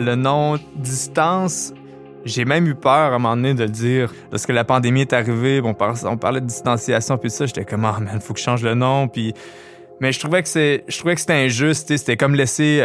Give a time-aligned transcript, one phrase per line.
[0.00, 1.74] Le nom distance,
[2.24, 4.12] j'ai même eu peur à un moment donné de le dire.
[4.30, 8.02] Lorsque la pandémie est arrivée, on parlait de distanciation, puis ça, j'étais comme, ah, oh,
[8.02, 9.08] man, faut que je change le nom.
[9.08, 9.34] Puis
[10.00, 11.94] mais je trouvais que que c'était injuste.
[11.94, 12.80] C'était comme laisser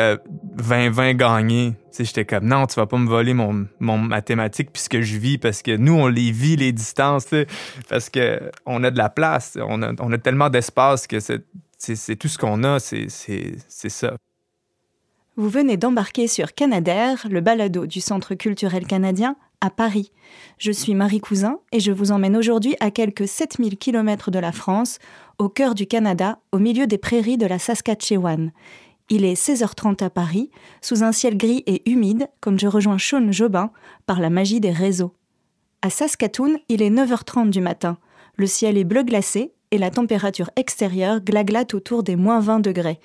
[0.58, 1.74] 20-20 euh, gagner.
[1.98, 5.78] J'étais comme non, tu vas pas me voler mon, mathématique puisque je vis parce que
[5.78, 7.28] nous on les vit les distances,
[7.88, 12.16] parce que on a de la place, on a, on a tellement d'espace que c'est,
[12.18, 14.18] tout ce qu'on a, c'est ça.
[15.38, 20.14] Vous venez d'embarquer sur Canadair, le balado du Centre culturel canadien, à Paris.
[20.58, 24.54] Je suis Marie Cousin et je vous emmène aujourd'hui à quelques 7000 km de la
[24.54, 24.98] France,
[25.38, 28.54] au cœur du Canada, au milieu des prairies de la Saskatchewan.
[29.10, 33.30] Il est 16h30 à Paris, sous un ciel gris et humide, comme je rejoins Sean
[33.34, 33.72] Jobin
[34.06, 35.14] par la magie des réseaux.
[35.82, 37.98] À Saskatoon, il est 9h30 du matin.
[38.38, 43.02] Le ciel est bleu glacé et la température extérieure glaglate autour des moins 20 degrés.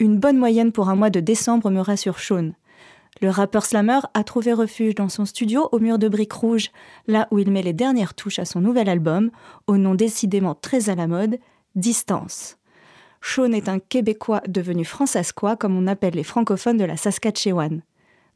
[0.00, 2.52] Une bonne moyenne pour un mois de décembre me rassure Sean.
[3.20, 6.70] Le rappeur Slammer a trouvé refuge dans son studio au mur de briques rouges,
[7.06, 9.30] là où il met les dernières touches à son nouvel album,
[9.66, 11.38] au nom décidément très à la mode,
[11.74, 12.56] Distance.
[13.20, 17.82] Sean est un Québécois devenu francescois comme on appelle les francophones de la Saskatchewan.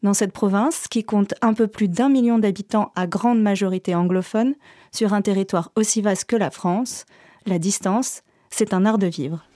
[0.03, 4.55] Dans cette province, qui compte un peu plus d'un million d'habitants à grande majorité anglophone,
[4.93, 7.07] sur un territoire aussi vaste que la France,
[7.47, 8.21] la distance,
[8.51, 9.47] c'est un art de vivre.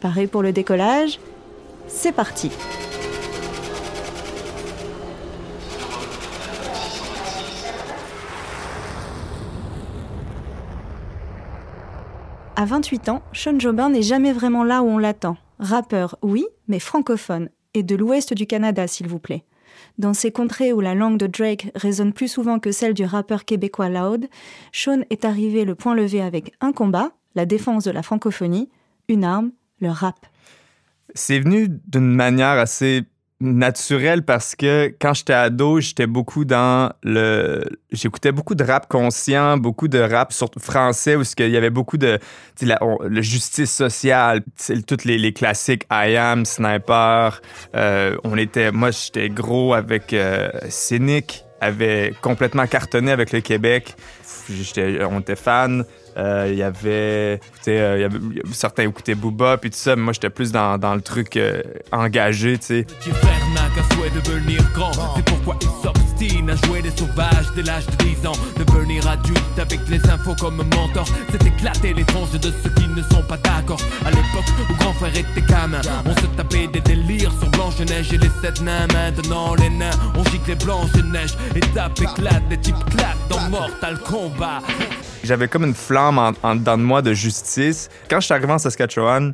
[0.00, 1.18] Paré pour le décollage
[1.86, 2.50] C'est parti
[12.56, 15.36] À 28 ans, Sean Jobin n'est jamais vraiment là où on l'attend.
[15.58, 19.44] Rappeur, oui, mais francophone, et de l'ouest du Canada, s'il vous plaît.
[19.98, 23.44] Dans ces contrées où la langue de Drake résonne plus souvent que celle du rappeur
[23.44, 24.28] québécois Loud,
[24.72, 28.68] Sean est arrivé le point levé avec un combat, la défense de la francophonie,
[29.08, 30.26] une arme, le rap.
[31.14, 33.04] C'est venu d'une manière assez
[33.40, 37.64] naturel parce que quand j'étais ado, j'étais beaucoup dans le.
[37.92, 41.98] J'écoutais beaucoup de rap conscient, beaucoup de rap surtout français où il y avait beaucoup
[41.98, 42.18] de.
[43.20, 44.42] Justice sociale,
[44.86, 47.40] tous les, classiques I Am, Sniper.
[47.74, 48.72] Euh, on était.
[48.72, 53.94] Moi, j'étais gros avec euh, Cynic, avait complètement cartonné avec le Québec.
[54.48, 55.82] on était fans.
[56.16, 58.18] Euh, il y avait, euh, y avait
[58.52, 61.62] certains écoutaient Booba puis tout ça, mais moi j'étais plus dans, dans le truc euh,
[61.90, 62.86] engagé, tu sais.
[66.44, 68.32] S'obstine à jouer des sauvages dès l'âge de 10 ans.
[68.56, 73.02] Devenir adulte avec les infos comme mentor, c'est éclater les tranches de ceux qui ne
[73.02, 73.80] sont pas d'accord.
[74.04, 78.18] À l'époque où grand frère était gamin, on se tapait des délires sur Blanche-Neige et
[78.18, 78.86] les sept nains.
[78.92, 83.98] Maintenant les nains, on gicle les Blanche-Neige et tape éclate, des types claquent dans Mortal
[83.98, 84.62] Kombat.
[85.22, 87.88] J'avais comme une flamme en, en dedans de moi de justice.
[88.10, 89.32] Quand je suis arrivé en Saskatchewan,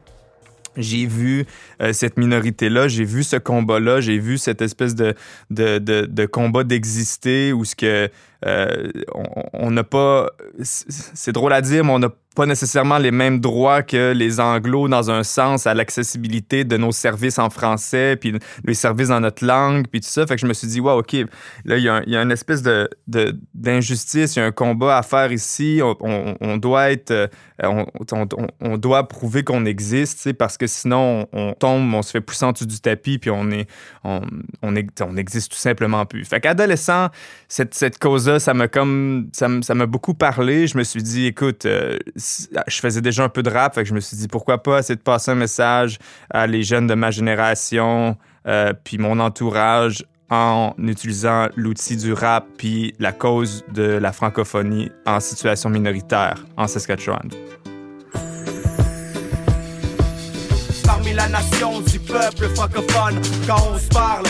[0.76, 1.46] j'ai vu
[1.82, 5.14] euh, cette minorité-là, j'ai vu ce combat-là, j'ai vu cette espèce de,
[5.50, 8.08] de, de, combat d'exister où ce que
[8.46, 8.90] euh,
[9.52, 10.30] on n'a pas,
[10.62, 14.88] c'est drôle à dire, mais on n'a pas nécessairement les mêmes droits que les Anglos
[14.88, 19.44] dans un sens à l'accessibilité de nos services en français, puis les services dans notre
[19.44, 20.26] langue, puis tout ça.
[20.26, 21.14] Fait que je me suis dit, wow, OK,
[21.64, 22.62] là, il y, y a une espèce
[23.54, 25.80] d'injustice, il y a un combat à faire ici.
[25.82, 27.26] On, doit être, euh,
[28.60, 32.52] on, doit prouver qu'on existe, parce que sinon, on, tombe, on se fait pousser en
[32.52, 33.68] dessous du tapis, puis on est,
[34.04, 34.20] on,
[34.62, 36.24] on existe tout simplement plus.
[36.24, 37.08] Fait qu'adolescent,
[37.48, 40.66] cette, cette cause ça m'a comme ça m'a beaucoup parlé.
[40.66, 41.98] Je me suis dit, écoute, euh,
[42.66, 44.96] je faisais déjà un peu de rap, fait je me suis dit pourquoi pas essayer
[44.96, 45.98] de passer un message
[46.30, 48.16] à les jeunes de ma génération,
[48.46, 54.90] euh, puis mon entourage en utilisant l'outil du rap puis la cause de la francophonie
[55.04, 57.28] en situation minoritaire en Saskatchewan.
[60.84, 64.26] Parmi la nation du peuple francophone, quand on se parle,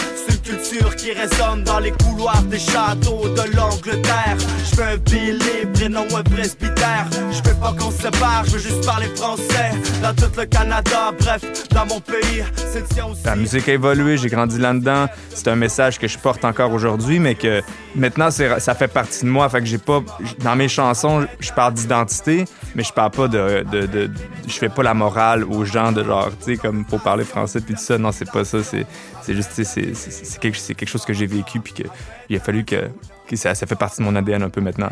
[0.51, 4.37] culture qui résonne dans les couloirs des châteaux de l'Angleterre.
[4.71, 7.07] Je veux un billet libre et non un presbytère.
[7.31, 9.71] Je veux pas qu'on se sépare, je veux juste parler français.
[10.03, 13.23] Dans tout le Canada, bref, dans mon pays, c'est aussi.
[13.25, 15.07] La musique a évolué, j'ai grandi là-dedans.
[15.35, 17.63] C'est un message que je porte encore aujourd'hui, mais que
[17.95, 19.49] maintenant, ça fait partie de moi.
[19.49, 20.03] Fait que j'ai pas.
[20.43, 24.11] Dans mes chansons, je parle d'identité, mais je parle pas de, de, de,
[24.47, 27.61] Je fais pas la morale aux gens de genre, tu sais, comme pour parler français
[27.61, 27.99] puis tout ça.
[27.99, 28.59] Non, c'est pas ça.
[28.63, 32.91] C'est juste, c'est c'est quelque, chose que j'ai vécu puis qu'il a fallu que,
[33.35, 34.89] ça, partie de mon ADN un peu maintenant.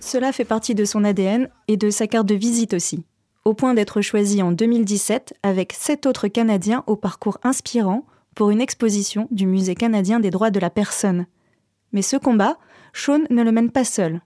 [0.00, 3.04] Cela fait partie de son ADN et de sa carte de visite aussi,
[3.44, 8.60] au point d'être choisi en 2017 avec sept autres Canadiens au parcours inspirant pour une
[8.60, 11.26] exposition du Musée canadien des droits de la personne.
[11.92, 12.58] Mais ce combat,
[12.92, 14.20] Sean ne le mène pas seul.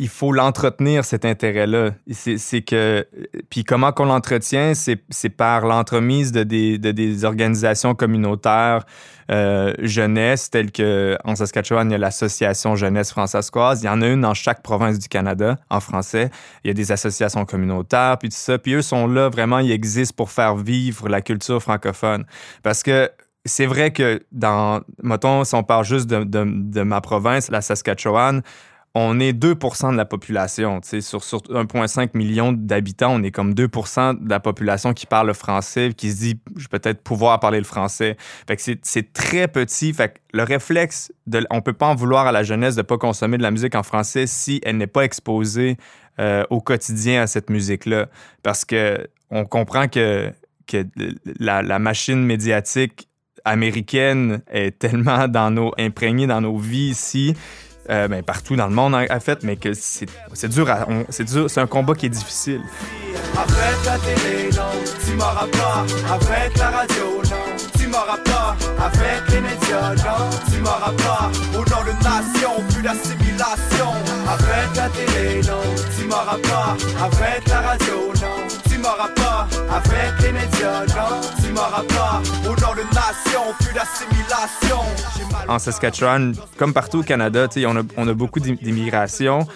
[0.00, 1.90] Il faut l'entretenir, cet intérêt-là.
[2.10, 3.06] C'est que.
[3.50, 8.84] Puis comment qu'on l'entretient, c'est par l'entremise de des, de des organisations communautaires
[9.30, 13.82] euh, jeunesse, telles que en Saskatchewan, il y a l'Association Jeunesse françaiscoise.
[13.82, 16.30] Il y en a une dans chaque province du Canada, en français.
[16.62, 18.56] Il y a des associations communautaires, puis tout ça.
[18.58, 22.24] Puis eux sont là, vraiment, ils existent pour faire vivre la culture francophone.
[22.62, 23.10] Parce que
[23.44, 28.42] c'est vrai que dans, mettons, si on parle juste de, de ma province, la Saskatchewan,
[28.94, 30.80] on est 2% de la population.
[30.82, 35.34] Sur, sur 1,5 million d'habitants, on est comme 2% de la population qui parle le
[35.34, 38.16] français, qui se dit je peut-être pouvoir parler le français.
[38.46, 39.92] Fait que c'est très petit.
[39.92, 42.98] Fait que le réflexe, de, on peut pas en vouloir à la jeunesse de pas
[42.98, 45.76] consommer de la musique en français si elle n'est pas exposée
[46.18, 48.06] euh, au quotidien à cette musique-là.
[48.42, 50.32] Parce que on comprend que,
[51.38, 53.08] la machine médiatique
[53.44, 57.34] américaine est tellement dans nos, imprégnée dans nos vies ici
[57.90, 60.06] euh, ben, partout dans le monde en fait, mais que c'est
[60.48, 60.68] dur,
[61.08, 62.60] c'est dur, c'est un combat qui est difficile.
[63.36, 65.86] Avec la télé, non, tu m'auras pas.
[66.12, 68.56] Avec la radio, non, tu m'auras pas.
[68.84, 71.30] Avec les médias, non, tu m'auras pas.
[71.54, 73.92] Au nom de nation, plus l'assimilation.
[74.26, 75.62] Avec la télé, non,
[75.96, 76.76] tu m'auras pas.
[77.04, 78.47] Avec la radio, non,
[78.78, 79.48] tu m'auras pas.
[79.70, 82.22] Avec les médias, non, tu m'auras pas.
[82.44, 84.78] Au nom de nation, plus l'assimilation.
[85.48, 89.46] En Saskatchewan, comme partout au Canada, on a, on a beaucoup d'immigration.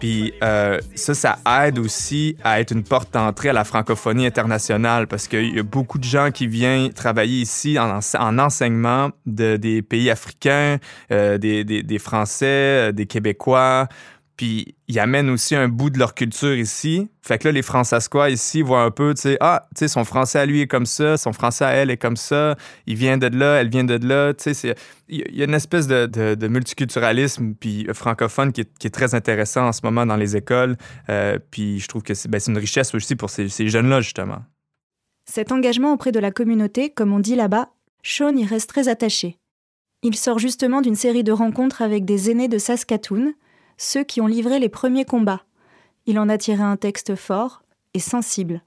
[0.00, 5.08] Puis euh, ça, ça aide aussi à être une porte d'entrée à la francophonie internationale
[5.08, 7.98] parce qu'il y a beaucoup de gens qui viennent travailler ici en,
[8.38, 10.78] enseignement de, des pays africains,
[11.10, 13.88] euh, des, des, des, Français, euh, des Québécois.
[14.38, 17.10] Puis ils amènent aussi un bout de leur culture ici.
[17.22, 20.04] Fait que là, les Françaiscois ici voient un peu, tu sais, ah, tu sais, son
[20.04, 22.56] français à lui est comme ça, son français à elle est comme ça,
[22.86, 24.32] il vient de là, elle vient de là.
[24.34, 24.76] Tu sais,
[25.08, 29.80] il y a une espèce de, multiculturalisme puis francophone qui est, très intéressant en ce
[29.82, 30.76] moment dans les écoles.
[31.08, 34.38] Euh, puis je trouve que ben, c'est une richesse aussi pour ces jeunes-là, justement.
[35.26, 37.70] Cet engagement auprès de la communauté, comme on dit là-bas,
[38.04, 39.36] Sean y reste très attaché.
[40.04, 43.34] Il sort justement d'une série de rencontres avec des aînés de Saskatoon,
[43.78, 45.42] ceux qui ont livré les premiers combats.
[46.04, 47.62] Il en a tiré un texte fort
[47.94, 48.62] et sensible.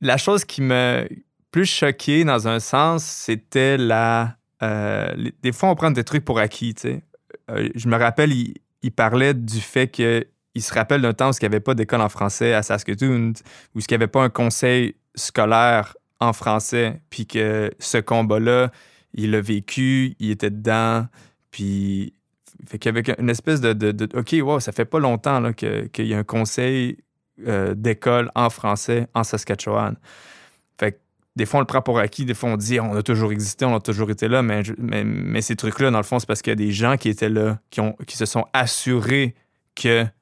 [0.00, 1.04] La chose qui m'a
[1.52, 4.36] plus choqué dans un sens, c'était la...
[4.62, 7.02] Euh, des fois, on prend des trucs pour acquis, tu sais.
[7.50, 10.24] Euh, je me rappelle, il, parlait du fait qu'il
[10.56, 13.32] se rappelle d'un temps où il n'y avait pas d'école en français à Saskatoon,
[13.74, 18.70] où il n'y avait pas un conseil scolaire en français, puis que ce combat-là,
[19.14, 21.06] il l'a vécu, il était dedans,
[21.50, 22.14] puis
[22.66, 26.24] fait qu'avec une espèce de, OK, wow, ça fait pas longtemps qu'il y a un
[26.24, 26.98] conseil
[27.46, 29.96] euh, d'école en français en Saskatchewan.
[30.78, 30.98] Fait que
[31.34, 33.64] des fois, on le prend pour acquis, des fois, on dit on a toujours existé,
[33.64, 36.42] on a toujours été là, mais, mais, mais ces trucs-là, dans le fond, c'est parce
[36.42, 39.34] qu'il y a des gens qui étaient là, qui, ont, qui se sont assurés
[39.74, 40.12] qu'il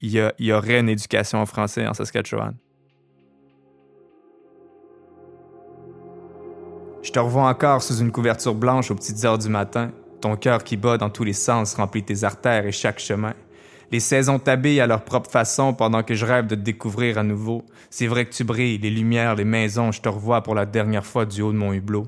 [0.00, 2.54] y, y aurait une éducation en français en Saskatchewan.
[7.02, 9.92] Je te revois encore sous une couverture blanche aux petites heures du matin,
[10.24, 13.34] ton cœur qui bat dans tous les sens remplit tes artères et chaque chemin.
[13.92, 17.22] Les saisons t'habillent à leur propre façon pendant que je rêve de te découvrir à
[17.22, 17.62] nouveau.
[17.90, 21.04] C'est vrai que tu brilles, les lumières, les maisons, je te revois pour la dernière
[21.04, 22.06] fois du haut de mon hublot.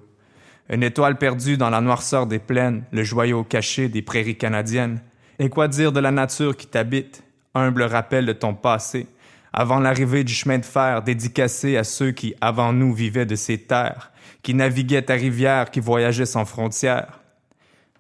[0.70, 5.02] Une étoile perdue dans la noirceur des plaines, le joyau caché des prairies canadiennes.
[5.38, 7.22] Et quoi dire de la nature qui t'habite,
[7.54, 9.08] humble rappel de ton passé,
[9.52, 13.58] avant l'arrivée du chemin de fer dédicacé à ceux qui, avant nous, vivaient de ces
[13.58, 14.10] terres,
[14.42, 17.20] qui naviguaient ta rivière, qui voyageaient sans frontières.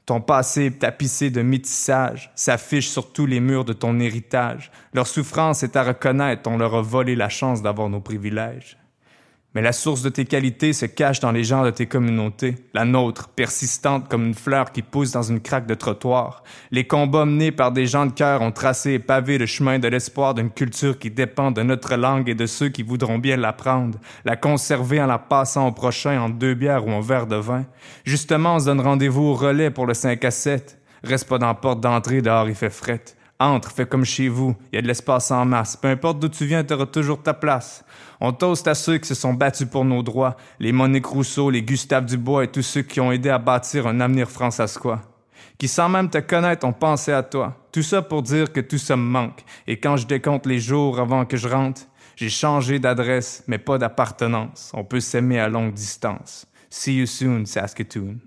[0.06, 4.70] Ton passé tapissé de métissage s'affiche sur tous les murs de ton héritage.
[4.94, 8.78] Leur souffrance est à reconnaître, on leur a volé la chance d'avoir nos privilèges.
[9.56, 12.56] Mais la source de tes qualités se cache dans les gens de tes communautés.
[12.74, 16.44] La nôtre, persistante comme une fleur qui pousse dans une craque de trottoir.
[16.70, 19.88] Les combats menés par des gens de cœur ont tracé et pavé le chemin de
[19.88, 23.98] l'espoir d'une culture qui dépend de notre langue et de ceux qui voudront bien l'apprendre,
[24.26, 27.64] la conserver en la passant au prochain en deux bières ou un verre de vin.
[28.04, 30.78] Justement, on se donne rendez-vous au relais pour le 5 à 7.
[31.02, 33.02] Reste pas dans la porte d'entrée, dehors il fait fret.
[33.38, 35.76] Entre, fais comme chez vous, il y a de l'espace en masse.
[35.76, 37.84] Peu importe d'où tu viens, tu auras toujours ta place.
[38.20, 41.62] On toast à ceux qui se sont battus pour nos droits, les Monique Rousseau, les
[41.62, 45.02] Gustave Dubois et tous ceux qui ont aidé à bâtir un avenir français-quoi.
[45.58, 47.56] Qui sans même te connaître ont pensé à toi.
[47.72, 49.44] Tout ça pour dire que tout ça me manque.
[49.66, 51.82] Et quand je décompte les jours avant que je rentre,
[52.16, 54.70] j'ai changé d'adresse, mais pas d'appartenance.
[54.74, 56.46] On peut s'aimer à longue distance.
[56.70, 58.18] See you soon, Saskatoon.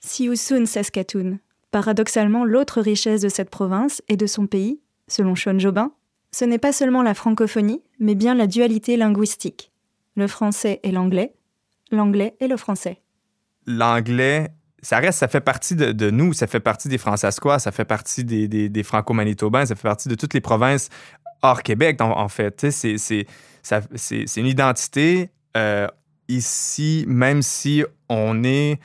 [0.00, 1.38] See you soon, Saskatoon.
[1.70, 5.92] Paradoxalement, l'autre richesse de cette province et de son pays, selon Sean Jobin,
[6.34, 9.70] ce n'est pas seulement la francophonie, mais bien la dualité linguistique.
[10.16, 11.32] Le français et l'anglais,
[11.92, 13.00] l'anglais et le français.
[13.66, 14.48] L'anglais,
[14.82, 18.24] ça reste, ça fait partie de, nous, ça fait partie des Françaiscois, ça fait partie
[18.24, 20.88] des, des, Franco-Manitobains, ça fait partie de toutes les provinces
[21.42, 22.68] hors Québec, en, fait.
[22.68, 23.16] C'est
[24.36, 25.30] une identité.
[25.56, 25.86] Euh,
[26.26, 28.80] ici, même si on est,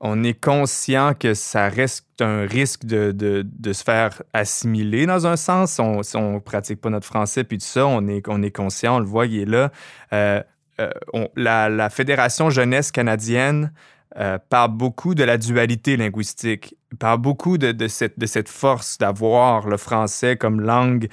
[0.00, 5.36] on est conscient que ça reste un risque de, de, se faire assimiler dans un
[5.36, 8.42] sens, on, si on ne pratique pas notre français, puis tout ça, on est, on
[8.42, 9.70] est conscient, on le voit, il est là.
[10.12, 10.42] Euh,
[10.80, 10.90] euh,
[11.36, 13.72] la, la, Fédération jeunesse canadienne
[14.18, 18.98] euh, parle beaucoup de la dualité linguistique, parle beaucoup de, de, cette, de cette, force
[18.98, 21.08] d'avoir le français comme langue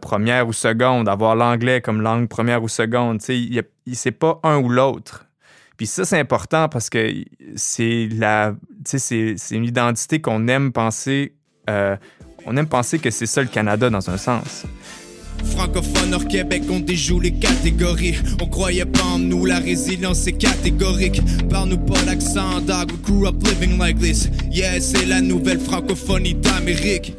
[0.00, 3.20] première ou seconde, d'avoir l'anglais comme langue première ou seconde.
[3.28, 5.26] Il, c'est pas un ou l'autre.
[5.76, 7.12] Puis ça, c'est important parce que
[7.56, 8.54] c'est la,
[8.84, 8.98] c'est,
[9.36, 11.34] c'est une identité qu'on aime penser,
[11.66, 14.64] on aime penser que c'est ça le Canada dans un sens.
[15.44, 18.16] Francophone hors Québec, on déjoue les catégories.
[18.40, 21.20] On croyait pas en nous, la résilience est catégorique.
[21.50, 24.28] Parle-nous pas l'accent, dog, we grew up living like this.
[24.50, 27.14] Yeah, c'est la nouvelle francophonie d'Amérique.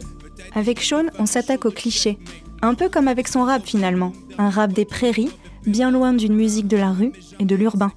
[0.54, 2.18] Avec Sean, on s'attaque aux clichés.
[2.62, 4.14] Un peu comme avec son rap finalement.
[4.38, 5.32] Un rap des prairies,
[5.66, 7.92] bien loin d'une musique de la rue et de l'urbain.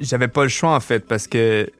[0.00, 1.70] J'avais pas le choix en fait parce que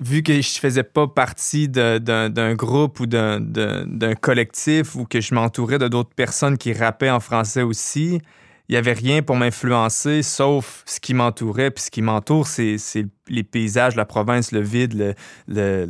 [0.00, 5.78] vu que je faisais pas partie d'un groupe ou d'un collectif ou que je m'entourais
[5.78, 8.20] de d'autres personnes qui rappaient en français aussi,
[8.68, 11.72] il n'y avait rien pour m'influencer sauf ce qui m'entourait.
[11.72, 12.76] Puis ce qui m'entoure, c'est
[13.26, 15.16] les paysages, la province, le vide,
[15.48, 15.86] le,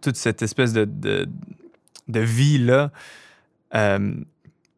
[0.00, 2.92] toute, cette espèce de, de, vie-là.
[3.74, 4.14] Euh,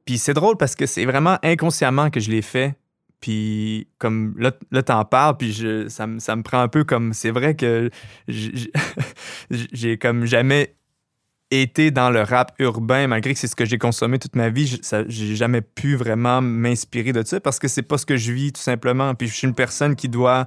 [0.07, 2.75] puis c'est drôle parce que c'est vraiment inconsciemment que je l'ai fait.
[3.21, 7.13] Puis comme là, là t'en parles, puis je, ça, ça, me prend un peu comme...
[7.13, 7.91] C'est vrai que
[9.51, 10.77] j'ai comme jamais
[11.51, 14.81] été dans le rap urbain, malgré que c'est ce que j'ai consommé toute ma vie,
[15.09, 18.53] j'ai jamais pu vraiment m'inspirer de ça parce que c'est pas ce que je vis
[18.53, 19.15] tout simplement.
[19.15, 20.47] Puis je suis une personne qui doit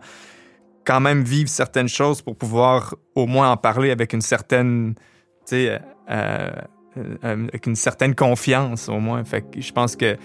[0.85, 5.01] quand même vivre certaines choses pour pouvoir au moins en parler avec une certaine, tu
[5.45, 6.51] sais, euh,
[6.97, 9.23] euh, avec une certaine confiance au moins.
[9.23, 10.17] Fait que je pense que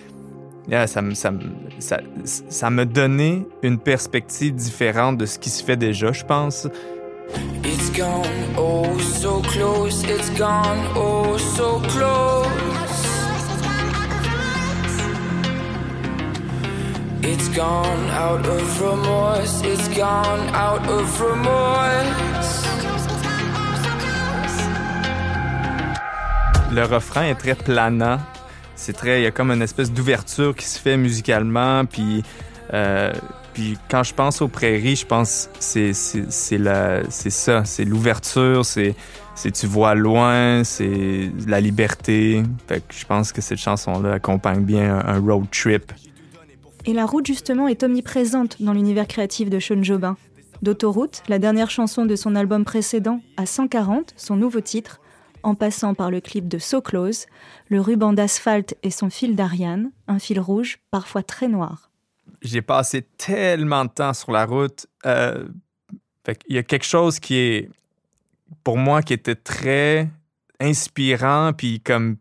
[0.70, 1.32] ça, ça,
[1.78, 2.00] ça,
[2.48, 6.68] ça me donnait une perspective différente de ce qui se fait déjà, je pense.
[7.64, 12.46] It's gone, oh so close, it's gone, oh so close.
[17.22, 22.64] It's gone out of remorse, it's gone out of remorse.
[26.70, 28.18] Le refrain est très planant
[28.76, 32.22] c'est très, il y a comme une espèce d'ouverture qui se fait musicalement, puis
[32.72, 33.12] euh,
[33.54, 38.96] puis quand je pense aux prairies, je pense c'est c'est c'est ça, c'est l'ouverture, c'est
[39.36, 42.42] c'est tu vois loin, c'est la liberté.
[42.66, 45.92] Que je pense que cette chanson-là accompagne bien un, road trip.
[46.84, 50.16] Et la route justement est omniprésente dans l'univers créatif de Sean Jobin.
[50.62, 55.00] D'autoroute, la dernière chanson de son album précédent, à 140, son nouveau titre,
[55.44, 57.26] en passant par le clip de So Close,
[57.68, 61.90] le ruban d'asphalte et son fil d'Ariane, un fil rouge, parfois très noir.
[62.42, 64.86] J'ai passé tellement de temps sur la route.
[65.06, 65.46] Euh,
[66.48, 67.70] Il y a quelque chose qui est,
[68.64, 70.10] pour moi, qui était très
[70.60, 72.16] inspirant, puis comme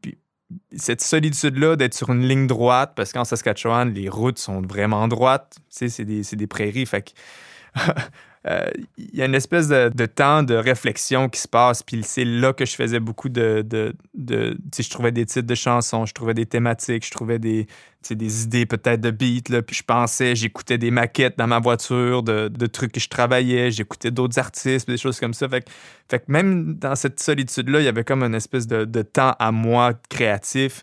[0.75, 5.55] cette solitude-là d'être sur une ligne droite, parce qu'en Saskatchewan, les routes sont vraiment droites.
[5.69, 6.85] Tu sais, c'est des, prairies.
[8.45, 11.81] il y a une espèce de, temps de réflexion qui se passe.
[11.81, 13.61] Puis c'est là que je faisais beaucoup de.
[13.63, 17.67] de, je trouvais des titres de chansons, je trouvais des thématiques, je trouvais des,
[18.11, 19.49] des idées peut-être de beats.
[19.49, 23.71] Là, puis je pensais, j'écoutais des maquettes dans ma voiture de, trucs que je travaillais,
[23.71, 25.47] j'écoutais d'autres artistes, des choses comme ça.
[25.47, 25.65] Fait,
[26.09, 29.51] que même dans cette solitude-là, il y avait comme une espèce de, de temps à
[29.51, 30.81] moi créatif.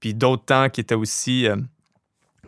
[0.00, 1.46] Puis d'autres temps qui étaient aussi.
[1.46, 1.56] Euh,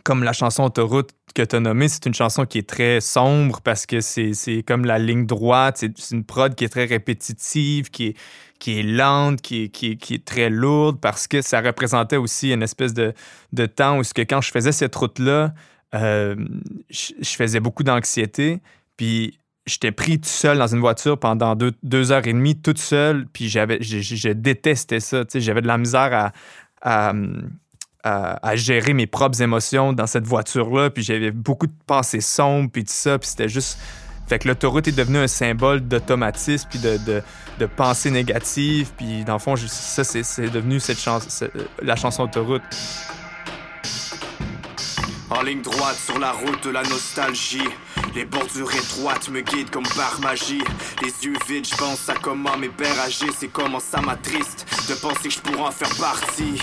[0.03, 3.61] comme la chanson Autoroute que tu as nommée, c'est une chanson qui est très sombre
[3.61, 8.07] parce que c'est comme la ligne droite, c'est une prod qui est très répétitive, qui
[8.07, 8.17] est,
[8.59, 12.63] qui est lente, qui est, qui, est, très lourde parce que ça représentait aussi une
[12.63, 13.13] espèce de,
[13.53, 15.53] de temps où que quand je faisais cette route-là,
[15.93, 16.35] euh,
[16.89, 18.61] je, faisais beaucoup d'anxiété.
[18.97, 23.27] Puis j'étais pris tout seul dans une voiture pendant deux, heures et demie, toute seule,
[23.27, 25.23] puis j'avais, je, détestais ça.
[25.33, 26.31] J'avais de la misère à,
[26.81, 27.13] à,
[28.55, 30.89] gérer mes propres émotions dans cette voiture-là.
[30.89, 33.17] Puis j'avais beaucoup de pensées sombres, puis tout ça.
[33.19, 33.79] Puis c'était juste.
[34.27, 37.21] Fait que l'autoroute est devenue un symbole d'automatisme, puis de, de,
[37.59, 38.91] de pensée négative.
[38.97, 41.47] Puis dans le fond, ça, c'est devenu cette chanson,
[41.81, 42.61] la chanson autoroute.
[45.29, 47.67] En ligne droite sur la route de la nostalgie.
[48.13, 50.61] Les bordures étroites me guident comme par magie.
[51.01, 53.37] Les yeux vides, je pense à comment mes pères agissent.
[53.39, 56.61] C'est comment ça m'attriste de penser que je pourrais en faire partie.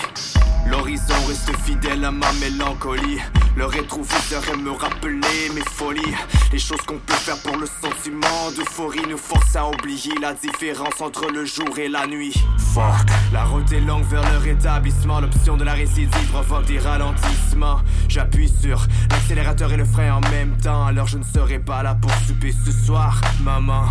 [0.67, 3.19] L'horizon reste fidèle à ma mélancolie.
[3.55, 6.15] Le rétroviseur me rappeler mes folies.
[6.53, 11.01] Les choses qu'on peut faire pour le sentiment d'euphorie nous forcent à oublier la différence
[11.01, 12.33] entre le jour et la nuit.
[12.73, 13.07] Fuck.
[13.33, 15.19] La route est longue vers le rétablissement.
[15.19, 17.81] L'option de la récidive provoque des ralentissements.
[18.07, 20.85] J'appuie sur l'accélérateur et le frein en même temps.
[20.85, 23.85] Alors je ne serai pas là pour souper ce soir, maman.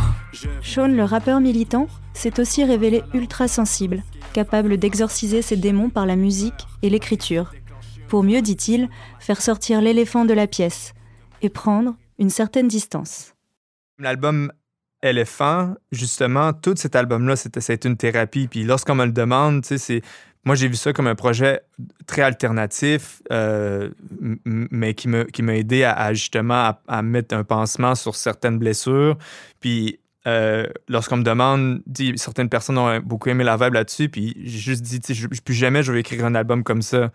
[0.61, 4.02] Sean, le rappeur militant, s'est aussi révélé ultra sensible,
[4.35, 7.52] capable d'exorciser ses démons par la musique et l'écriture
[8.09, 8.88] pour mieux, dit-il,
[9.19, 10.93] faire sortir l'éléphant de la pièce
[11.43, 13.35] et prendre une certaine distance.
[13.99, 14.52] L'album
[15.02, 18.49] Éléphant, justement, tout cet album-là, c'était une thérapie.
[18.49, 20.02] Puis lorsqu'on me le demande, c'est
[20.49, 21.61] moi, j'ai vu ça comme un projet
[22.07, 23.90] très alternatif, euh,
[24.23, 29.19] mais qui m'a aidé à, justement à, mettre un pansement sur certaines blessures.
[29.61, 31.83] Puis euh, lorsqu'on me demande,
[32.17, 35.00] certaines personnes ont beaucoup aimé la vibe là-dessus, puis j'ai juste dit,
[35.45, 37.12] plus jamais je vais écrire un album comme ça.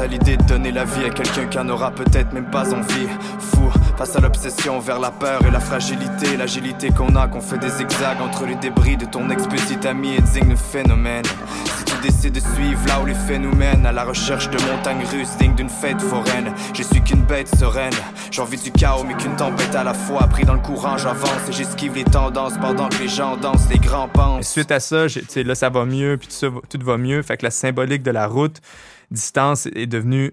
[0.00, 3.08] À l'idée de donner la vie à quelqu'un qui en aura peut-être même pas envie.
[3.40, 7.58] Fou, face à l'obsession vers la peur et la fragilité, l'agilité qu'on a, qu'on fait
[7.58, 11.24] des zigzags entre les débris de ton ex-petit ami et digne phénomène.
[11.64, 14.58] Si tu décides de suivre là où les faits nous mènent, à la recherche de
[14.70, 17.94] montagnes russes dignes d'une fête foraine, je suis qu'une bête sereine.
[18.30, 20.28] J'ai envie du chaos, mais qu'une tempête à la fois.
[20.28, 23.80] Pris dans le courant, j'avance et j'esquive les tendances pendant que les gens dansent, les
[23.80, 24.48] grands pensent.
[24.48, 27.20] suite à ça, là, ça va mieux, puis tout, tout va mieux.
[27.22, 28.60] Fait que la symbolique de la route,
[29.10, 30.32] distance est devenu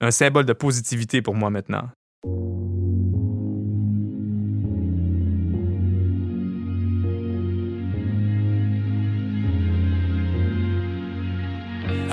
[0.00, 1.88] un symbole de positivité pour moi maintenant.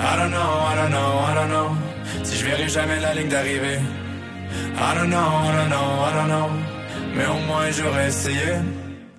[0.02, 1.70] I don't know, I don't know, I don't know.
[2.22, 3.78] Si je verrai jamais la ligne d'arrivée.
[4.76, 6.48] I don't know, I don't know, I don't know.
[7.14, 8.62] Mais au moins j'aurais essayé.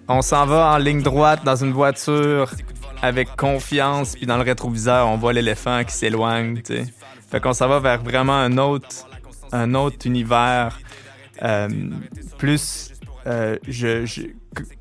[0.07, 2.51] On s'en va en ligne droite dans une voiture
[3.01, 6.62] avec confiance, puis dans le rétroviseur, on voit l'éléphant qui s'éloigne.
[7.29, 9.08] Fait qu'on s'en va vers vraiment un autre,
[9.52, 10.80] un autre univers.
[11.41, 11.69] Euh,
[12.38, 12.91] plus,
[13.25, 14.21] euh, je, je,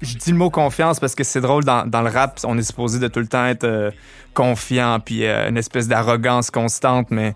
[0.02, 2.62] je, dis le mot confiance parce que c'est drôle, dans, dans, le rap, on est
[2.62, 3.90] supposé de tout le temps être euh,
[4.34, 7.34] confiant, puis une espèce d'arrogance constante, mais,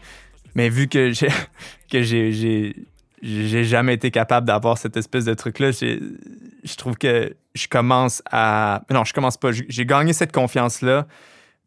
[0.55, 1.29] mais vu que j'ai
[1.91, 2.75] que j'ai
[3.23, 5.71] j'ai jamais été capable d'avoir cette espèce de truc-là.
[5.71, 8.83] Je trouve que je commence à.
[8.91, 9.51] Non, je commence pas.
[9.53, 11.07] J'ai gagné cette confiance-là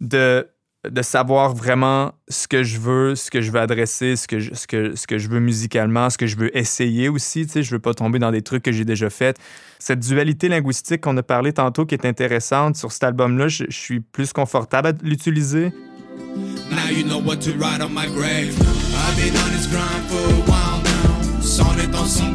[0.01, 0.47] de,
[0.87, 4.53] de savoir vraiment ce que je veux, ce que je veux adresser, ce que je,
[4.53, 7.45] ce que, ce que je veux musicalement, ce que je veux essayer aussi.
[7.45, 9.37] Tu sais, je veux pas tomber dans des trucs que j'ai déjà faits.
[9.79, 13.99] Cette dualité linguistique qu'on a parlé tantôt qui est intéressante sur cet album-là, je, suis
[13.99, 15.71] plus confortable à l'utiliser.
[16.69, 18.53] Now you know what to write on my grave.
[18.59, 21.41] I've been on this grind for a while now.
[21.41, 22.33] C'en est en son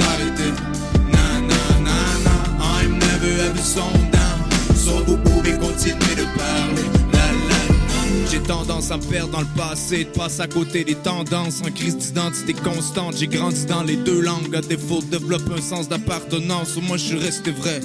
[3.53, 4.77] never ever slowing down.
[4.77, 6.83] So vous pouvez continuer de parler.
[7.13, 10.95] La la J'ai tendance à me perdre dans le passé, de passer à côté des
[10.95, 11.63] tendances.
[11.63, 14.55] En crise d'identité constante, j'ai grandi dans les deux langues.
[14.55, 17.81] À défaut de développer un sens d'appartenance, moi je suis resté vrai.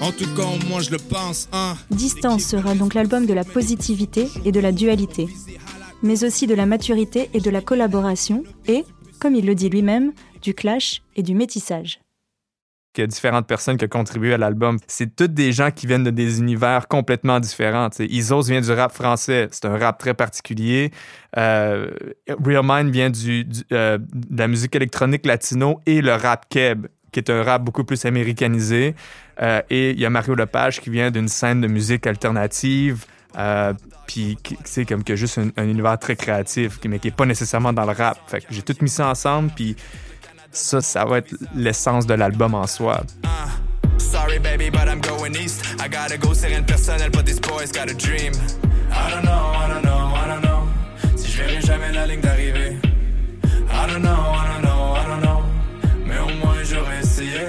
[0.00, 1.48] En tout cas, moi je le pense.
[1.52, 1.76] Hein.
[1.90, 5.28] Distance sera donc l'album de la positivité et de la dualité
[6.02, 8.84] mais aussi de la maturité et de la collaboration, et,
[9.18, 12.00] comme il le dit lui-même, du clash et du métissage.
[12.98, 14.78] Il y a différentes personnes qui ont contribué à l'album.
[14.86, 17.88] C'est toutes des gens qui viennent de des univers complètement différents.
[18.00, 20.90] Isos vient du rap français, c'est un rap très particulier.
[21.36, 21.90] Euh,
[22.44, 27.20] Real Mind vient du, euh, de la musique électronique latino et le rap keb, qui
[27.20, 28.94] est un rap beaucoup plus américanisé.
[29.40, 33.04] Euh, et il y a Mario Lepage qui vient d'une scène de musique alternative.
[33.36, 33.72] Euh,
[34.06, 37.84] puis c'est comme que juste un, univers très créatif, mais qui est pas nécessairement dans
[37.84, 38.18] le rap.
[38.26, 39.76] Fait que j'ai tout mis ça ensemble, puis
[40.58, 43.00] ça, ça va être l'essence de l'album en soi.
[43.98, 45.64] Sorry baby, but I'm going east.
[45.80, 48.32] I gotta go, c'est rien de personnel, but this boy's got a dream.
[48.90, 51.16] I don't know, I don't know, I don't know.
[51.16, 52.76] Si je verrai jamais la ligne d'arrivée.
[53.44, 55.42] I don't know, I don't know, I don't know.
[56.06, 57.48] Mais au moins j'aurais essayé.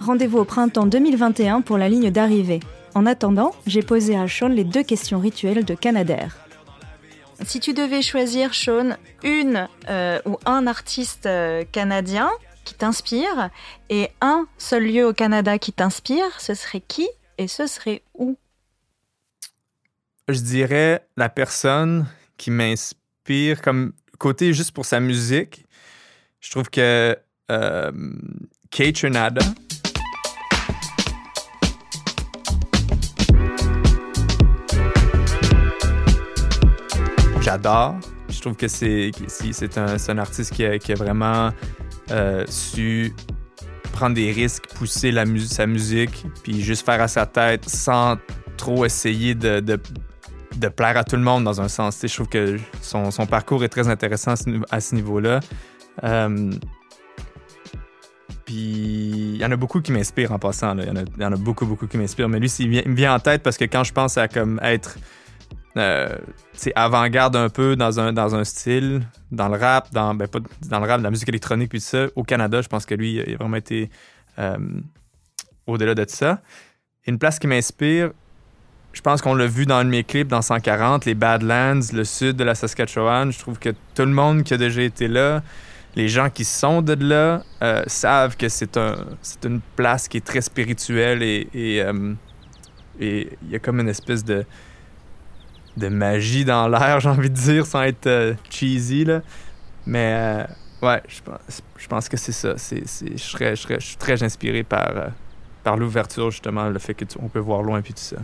[0.00, 2.60] Rendez-vous au printemps 2021 pour la ligne d'arrivée.
[2.94, 6.36] En attendant, j'ai posé à Sean les deux questions rituelles de Canadair.
[7.44, 12.30] Si tu devais choisir, Sean, une euh, ou un artiste euh, canadien
[12.64, 13.50] qui t'inspire
[13.90, 18.36] et un seul lieu au Canada qui t'inspire, ce serait qui et ce serait où?
[20.28, 25.64] Je dirais la personne qui m'inspire comme côté juste pour sa musique.
[26.40, 27.16] Je trouve que
[27.50, 27.92] euh,
[28.70, 29.42] Kate Trinada,
[38.28, 39.10] Je trouve que c'est
[39.76, 41.50] un, un, artiste qui a, qui a vraiment
[42.10, 43.12] euh, su
[43.92, 48.16] prendre des risques, pousser la sa musique, puis juste faire à sa tête sans
[48.56, 49.80] trop essayer de, de,
[50.56, 51.98] de plaire à tout le monde dans un sens.
[52.02, 54.34] je trouve que son, son, parcours est très intéressant
[54.70, 55.40] à ce, niveau-là.
[56.04, 56.50] Euh,
[58.44, 60.76] puis il y en a beaucoup qui m'inspirent en passant.
[60.78, 60.84] Il,
[61.18, 62.28] y en a, beaucoup, beaucoup qui m'inspirent.
[62.28, 64.96] Mais lui, il, me vient en tête parce que quand je pense à comme être
[65.76, 66.16] euh,
[66.74, 70.80] avant-garde un peu dans un, dans un style, dans le rap, dans, ben, pas dans
[70.80, 73.34] le rap, la musique électronique, puis tout ça, au Canada, je pense que lui, il
[73.34, 73.90] a vraiment été
[74.38, 74.56] euh,
[75.66, 76.40] au-delà de tout ça.
[77.06, 78.10] Une place qui m'inspire,
[78.92, 82.04] je pense qu'on l'a vu dans un de mes clips, dans 140, les Badlands, le
[82.04, 83.30] sud de la Saskatchewan.
[83.30, 85.42] Je trouve que tout le monde qui a déjà été là,
[85.94, 88.96] les gens qui sont de là, euh, savent que c'est un,
[89.44, 92.14] une place qui est très spirituelle et euh,
[93.00, 94.44] et il y a comme une espèce de
[95.76, 99.04] de magie dans l'air, j'ai envie de dire, sans être euh, cheesy.
[99.04, 99.22] Là.
[99.86, 100.44] Mais euh,
[100.82, 101.02] ouais,
[101.78, 102.54] je pense, que c'est ça.
[102.56, 105.08] C'est, je, suis très inspiré par, euh,
[105.62, 108.16] par l'ouverture, justement, le fait qu'on peut voir loin puis tout ça.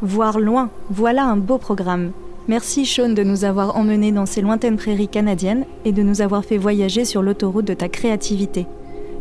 [0.00, 2.12] Voir loin, voilà un beau programme.
[2.48, 6.46] Merci Sean de nous avoir emmenés dans ces lointaines prairies canadiennes et de nous avoir
[6.46, 8.66] fait voyager sur l'autoroute de ta créativité.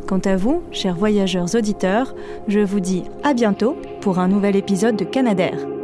[0.08, 2.16] Quant à vous, chers voyageurs auditeurs,
[2.48, 5.77] je vous dis à bientôt pour un nouvel épisode de Canadair.